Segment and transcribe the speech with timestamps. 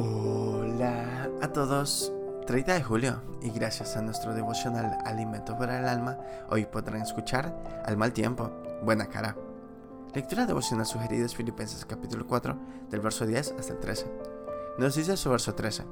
[0.00, 2.12] Hola a todos.
[2.46, 6.16] 30 de julio y gracias a nuestro devocional Alimento para el Alma,
[6.50, 8.48] hoy podrán escuchar Al mal tiempo,
[8.84, 9.34] buena cara.
[10.14, 12.56] Lectura devocional sugerida es Filipenses capítulo 4,
[12.90, 14.06] del verso 10 hasta el 13.
[14.78, 15.82] Nos dice su verso 13,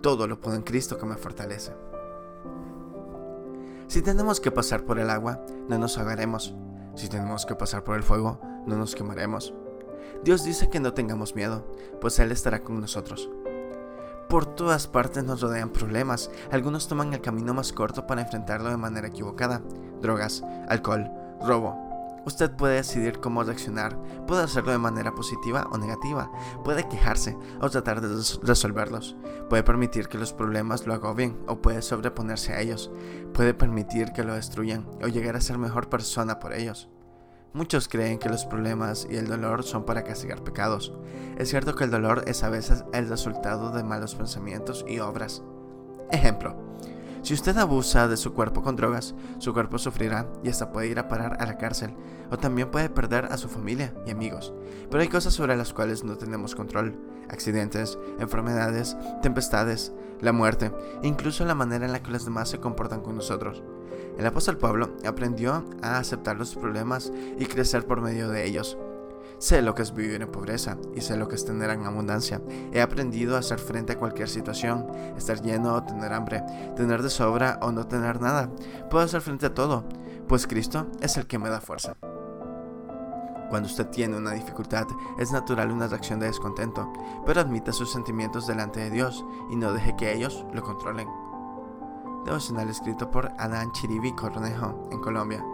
[0.00, 1.74] Todo lo puedo en Cristo que me fortalece.
[3.88, 6.54] Si tenemos que pasar por el agua, no nos ahogaremos.
[6.94, 9.52] Si tenemos que pasar por el fuego, no nos quemaremos.
[10.24, 11.66] Dios dice que no tengamos miedo,
[12.00, 13.28] pues Él estará con nosotros.
[14.28, 18.76] Por todas partes nos rodean problemas, algunos toman el camino más corto para enfrentarlo de
[18.76, 19.62] manera equivocada.
[20.00, 21.10] Drogas, alcohol,
[21.40, 21.84] robo.
[22.26, 26.32] Usted puede decidir cómo reaccionar, puede hacerlo de manera positiva o negativa,
[26.64, 28.08] puede quejarse o tratar de
[28.42, 29.14] resolverlos,
[29.50, 32.90] puede permitir que los problemas lo agobien o puede sobreponerse a ellos,
[33.34, 36.88] puede permitir que lo destruyan o llegar a ser mejor persona por ellos.
[37.54, 40.92] Muchos creen que los problemas y el dolor son para castigar pecados.
[41.38, 45.40] Es cierto que el dolor es a veces el resultado de malos pensamientos y obras.
[46.10, 46.56] Ejemplo,
[47.24, 50.98] si usted abusa de su cuerpo con drogas, su cuerpo sufrirá y hasta puede ir
[50.98, 51.94] a parar a la cárcel,
[52.30, 54.52] o también puede perder a su familia y amigos.
[54.90, 56.94] Pero hay cosas sobre las cuales no tenemos control.
[57.30, 60.70] Accidentes, enfermedades, tempestades, la muerte,
[61.02, 63.62] incluso la manera en la que los demás se comportan con nosotros.
[64.18, 68.76] El apóstol Pablo aprendió a aceptar los problemas y crecer por medio de ellos.
[69.44, 72.40] Sé lo que es vivir en pobreza y sé lo que es tener en abundancia.
[72.72, 74.86] He aprendido a hacer frente a cualquier situación,
[75.18, 76.42] estar lleno o tener hambre,
[76.76, 78.48] tener de sobra o no tener nada.
[78.88, 79.84] Puedo hacer frente a todo,
[80.28, 81.94] pues Cristo es el que me da fuerza.
[83.50, 84.86] Cuando usted tiene una dificultad,
[85.18, 86.90] es natural una reacción de descontento,
[87.26, 91.06] pero admita sus sentimientos delante de Dios y no deje que ellos lo controlen
[92.24, 95.44] devocional escrito por Adán Chiribi Cornejo en Colombia.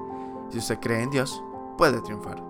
[0.51, 1.43] Si usted cree en Dios,
[1.77, 2.50] puede triunfar.